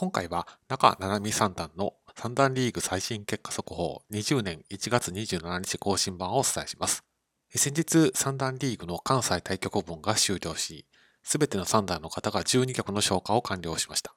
[0.00, 7.04] 今回は中七海三段の三段リーグ最新結果速報20年1月27日更新版をお伝えします。
[7.54, 10.86] 先日三段リーグの関西対局本が終了し、
[11.22, 14.14] すべての三段の方が12局の消化を完了しました。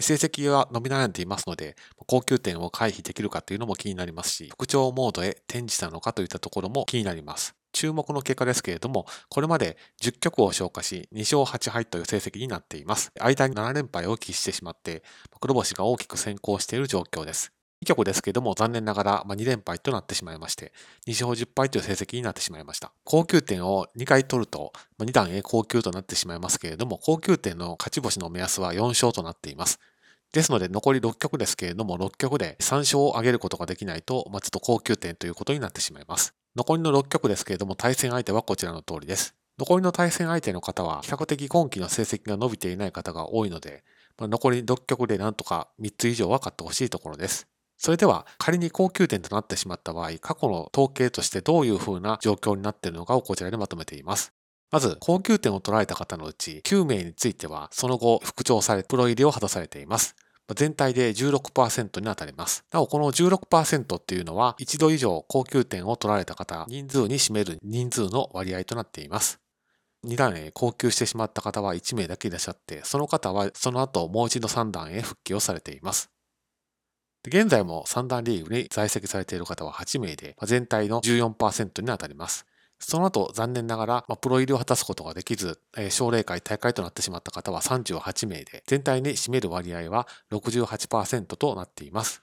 [0.00, 1.76] 成績は伸び悩んでいますので、
[2.06, 7.57] 高級点を回避できるかというのも気になりますし、復調モードへ転じたのかといったところも気になります。
[7.72, 13.12] 注目の結果ですけれども、これまで10局を消化し、2勝8敗という成績になっています。
[13.20, 15.02] 間に7連敗を喫してしまって、
[15.40, 17.52] 黒星が大きく先行している状況です。
[17.82, 20.72] 2局ですけれども、残念ながら2連敗となってしまいまして、
[21.06, 22.92] 2勝10敗という成績になってしまいました。
[23.04, 29.78] 高級点を2回取ると、2段へ高級となってしまいますけれども、高級点の勝ち星の目安は4勝となっています。
[30.32, 36.34] ですので、残り6局ですけれども、6局で3勝を挙げることができないと、まあ、ちょっと高級点ということになってしまいます。
[36.56, 39.34] 残りの6局ですけれども、対戦相手はこちらの通りです。
[39.58, 43.84] 残りの対戦相手の方は、比較的今期の成績が伸びていない方が多いので、
[44.16, 47.48] まあ、残り6局でなんとか3つ以上は勝ってほしいところです。
[47.76, 54.32] それでは、仮に高級点となってしまった場合、過去の統計としてどういう風な状況になっているのかをこちらでまとめています。
[54.70, 60.16] まず、高級点を取られた方のうち、9名については、その後、復調され、プロ入りを果たされています。
[60.54, 62.64] 全体で16%に当たります。
[62.72, 69.40] なお、この16%っていうのは、一度以上高級点を取られた方、人数に占める人数の割合となっています。
[70.06, 76.10] 2段へ高級してしまった方は1名だけいらっしゃって、その方はその後もう一度3段へ復帰をされています。
[77.26, 82.46] 現在も3段リーグに在籍されている方は8名で、全体の14%に当たります。
[82.78, 92.22] その後、残念ながら、まあ、プロ入りを果たすことができず、えー、奨励会大会となってしまった方は38名で、全体に占める割合は68%となっています。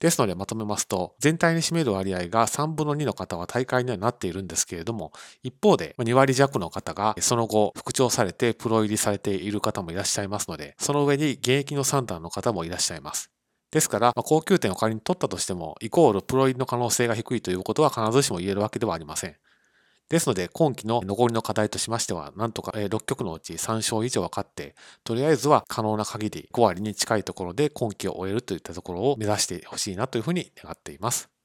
[0.00, 13.30] ですのでまとめますと、全体に占める割合が3分の2の方は大会にはなっているんですけれども、一方で2割弱の方がその後復調されてプロ入りされている方もいらっしゃいますので、その上に現役の3段の方もいらっしゃいます。
[13.70, 19.36] ですから、まあ、高級点を仮に取ったとしても、イコールプロ入りの可能性が低いということは必ずしも言えるわけではありません。
[20.08, 31.39] ですので、今期の残りの課題としましては、なんとか6局のうち3勝以上は勝って、とりあえずは可能な限り5割に近いところで今期を終えるといったところを目指してほしいなというふうに願っています。